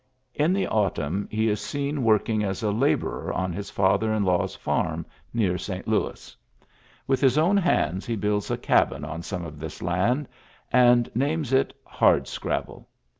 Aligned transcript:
In 0.33 0.51
the 0.51 0.65
autumn 0.65 1.27
he 1.29 1.47
is 1.47 1.61
seen 1.61 2.03
work 2.03 2.27
as 2.27 2.63
a 2.63 2.71
labourer 2.71 3.31
on 3.31 3.53
his 3.53 3.69
father 3.69 4.11
in 4.11 4.23
law's 4.25 4.55
fa 4.55 5.05
near 5.31 5.59
St. 5.59 5.87
Louis. 5.87 6.35
"With 7.05 7.21
his 7.21 7.37
own 7.37 7.55
hands 7.55 8.07
builds 8.07 8.49
a 8.49 8.57
cabin 8.57 9.05
on 9.05 9.21
some 9.21 9.45
of 9.45 9.59
this 9.59 9.79
land, 9.79 10.27
f 10.73 11.07
names 11.15 11.53
it 11.53 11.75
"Hardscrabble.' 11.85 12.87